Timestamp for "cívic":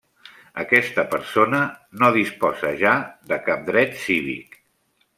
4.09-4.63